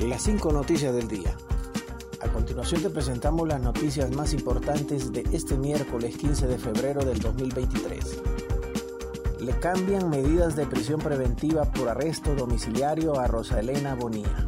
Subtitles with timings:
[0.00, 1.36] Las cinco noticias del día.
[2.20, 7.18] A continuación te presentamos las noticias más importantes de este miércoles 15 de febrero del
[7.18, 8.22] 2023.
[9.40, 14.46] Le cambian medidas de prisión preventiva por arresto domiciliario a Rosa Elena Bonilla.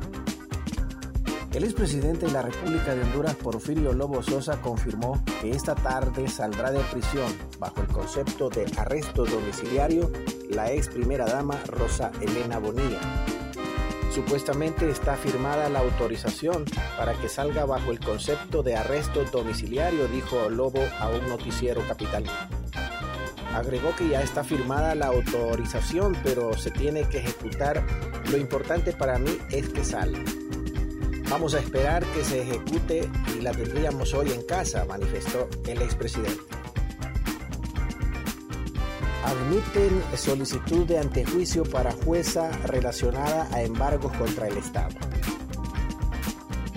[1.52, 6.70] El expresidente de la República de Honduras, Porfirio Lobo Sosa, confirmó que esta tarde saldrá
[6.70, 10.12] de prisión bajo el concepto de arresto domiciliario
[10.48, 13.00] la ex primera dama Rosa Elena Bonilla
[14.10, 16.64] Supuestamente está firmada la autorización
[16.96, 22.24] para que salga bajo el concepto de arresto domiciliario, dijo Lobo a un noticiero capital.
[23.54, 27.84] Agregó que ya está firmada la autorización, pero se tiene que ejecutar.
[28.30, 30.22] Lo importante para mí es que salga.
[31.28, 36.59] Vamos a esperar que se ejecute y la tendríamos hoy en casa, manifestó el expresidente
[39.24, 44.94] admiten solicitud de antejuicio para jueza relacionada a embargos contra el Estado.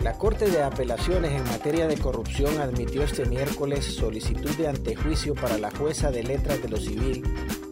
[0.03, 5.58] La Corte de Apelaciones en materia de corrupción admitió este miércoles solicitud de antejuicio para
[5.58, 7.23] la jueza de letras de lo civil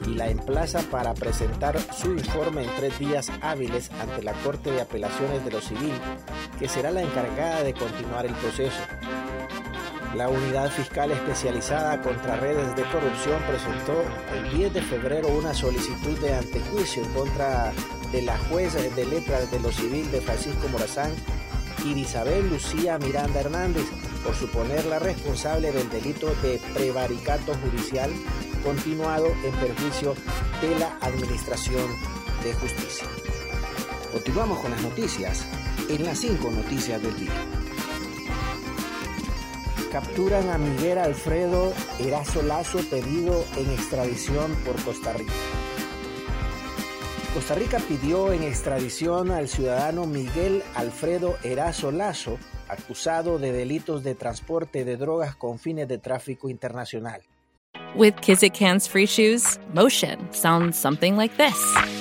[0.08, 4.80] y la emplaza para presentar su informe en tres días hábiles ante la Corte de
[4.80, 5.94] Apelaciones de lo civil,
[6.58, 8.80] que será la encargada de continuar el proceso.
[10.16, 14.04] La Unidad Fiscal Especializada contra Redes de Corrupción presentó
[14.36, 17.72] el 10 de febrero una solicitud de antejuicio en contra
[18.12, 21.14] de la jueza de letras de lo civil de Francisco Morazán
[21.86, 23.86] y Isabel Lucía Miranda Hernández
[24.26, 28.12] por suponerla responsable del delito de prevaricato judicial
[28.66, 30.14] continuado en perjuicio
[30.62, 31.90] de la Administración
[32.44, 33.08] de Justicia.
[34.12, 35.46] Continuamos con las noticias
[35.88, 37.32] en las cinco noticias del día
[39.92, 45.34] capturan a Miguel Alfredo Erazo Lazo pedido en extradición por Costa Rica.
[47.34, 52.38] Costa Rica pidió en extradición al ciudadano Miguel Alfredo Erazo Lazo,
[52.68, 57.22] acusado de delitos de transporte de drogas con fines de tráfico internacional.
[57.96, 62.01] With Kizik Hands Free Shoes, motion sounds something like this.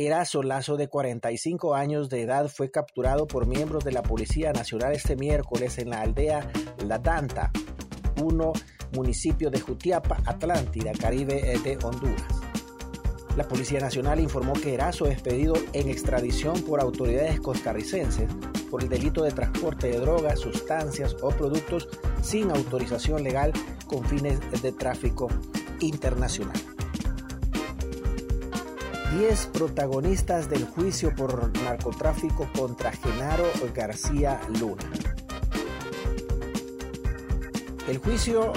[0.00, 4.92] Erazo Lazo, de 45 años de edad, fue capturado por miembros de la Policía Nacional
[4.92, 6.52] este miércoles en la aldea
[6.86, 7.50] La Danta,
[8.22, 8.52] uno
[8.94, 12.22] municipio de Jutiapa, Atlántida, Caribe eh, de Honduras.
[13.36, 18.30] La Policía Nacional informó que Erazo es pedido en extradición por autoridades costarricenses
[18.70, 21.88] por el delito de transporte de drogas, sustancias o productos
[22.22, 23.52] sin autorización legal
[23.88, 25.26] con fines de tráfico
[25.80, 26.77] internacional.
[29.12, 34.84] 10 protagonistas del juicio por narcotráfico contra Genaro García Luna.
[37.88, 38.52] El juicio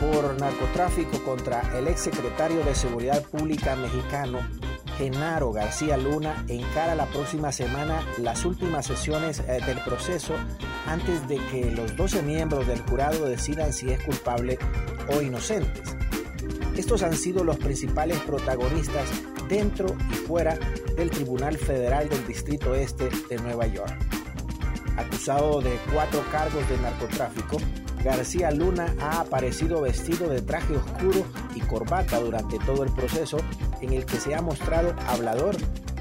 [0.00, 4.38] por narcotráfico contra el exsecretario de Seguridad Pública mexicano,
[4.98, 10.34] Genaro García Luna, encara la próxima semana las últimas sesiones eh, del proceso
[10.86, 14.58] antes de que los 12 miembros del jurado decidan si es culpable
[15.12, 15.95] o inocentes.
[16.76, 19.08] Estos han sido los principales protagonistas
[19.48, 20.58] dentro y fuera
[20.96, 23.96] del Tribunal Federal del Distrito Este de Nueva York.
[24.96, 27.56] Acusado de cuatro cargos de narcotráfico,
[28.04, 31.24] García Luna ha aparecido vestido de traje oscuro
[31.54, 33.38] y corbata durante todo el proceso
[33.80, 35.56] en el que se ha mostrado hablador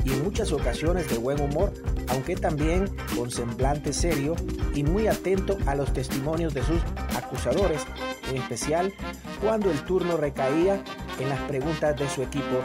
[0.05, 1.73] y en muchas ocasiones de buen humor,
[2.07, 4.35] aunque también con semblante serio
[4.73, 6.81] y muy atento a los testimonios de sus
[7.17, 7.81] acusadores,
[8.29, 8.93] en especial
[9.41, 10.81] cuando el turno recaía
[11.19, 12.61] en las preguntas de su equipo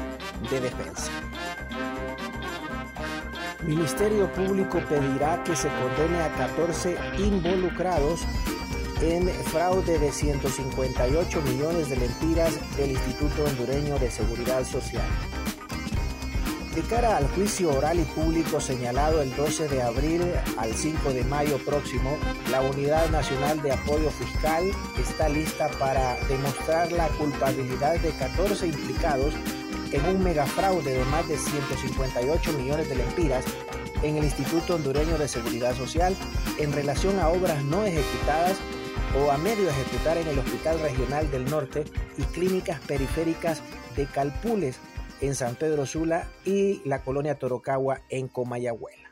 [0.51, 1.11] de defensa.
[3.67, 8.21] Ministerio Público pedirá que se condene a 14 involucrados
[9.03, 15.07] en fraude de 158 millones de mentiras del Instituto Hondureño de Seguridad Social.
[16.81, 20.23] De cara al juicio oral y público señalado el 12 de abril
[20.57, 22.17] al 5 de mayo próximo,
[22.51, 24.65] la Unidad Nacional de Apoyo Fiscal
[24.99, 29.35] está lista para demostrar la culpabilidad de 14 implicados
[29.93, 33.45] en un megafraude de más de 158 millones de lempiras
[34.03, 36.17] en el Instituto Hondureño de Seguridad Social
[36.57, 38.57] en relación a obras no ejecutadas
[39.23, 41.85] o a medio ejecutar en el Hospital Regional del Norte
[42.17, 43.61] y clínicas periféricas
[43.97, 44.79] de Calpules
[45.21, 49.11] en San Pedro Sula y la colonia Torocagua en Comayagüela.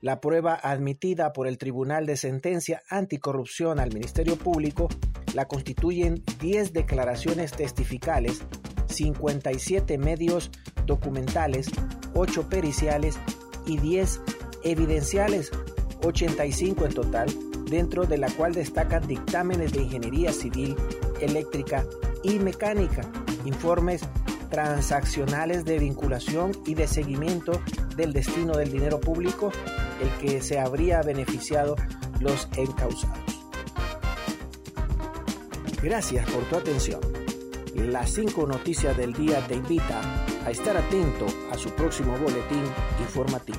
[0.00, 4.88] La prueba admitida por el Tribunal de Sentencia Anticorrupción al Ministerio Público
[5.34, 8.42] la constituyen 10 declaraciones testificales,
[8.86, 10.50] 57 medios
[10.86, 11.68] documentales,
[12.14, 13.18] 8 periciales
[13.66, 14.20] y 10
[14.64, 15.50] evidenciales,
[16.04, 17.28] 85 en total,
[17.68, 20.76] dentro de la cual destacan dictámenes de ingeniería civil,
[21.20, 21.84] eléctrica
[22.22, 23.02] y mecánica,
[23.44, 24.02] informes
[24.48, 27.60] transaccionales de vinculación y de seguimiento
[27.96, 29.50] del destino del dinero público,
[30.00, 31.76] el que se habría beneficiado
[32.20, 33.18] los encausados.
[35.82, 37.00] Gracias por tu atención.
[37.74, 40.00] Las cinco noticias del día te invita
[40.44, 42.64] a estar atento a su próximo boletín
[43.00, 43.58] informativo.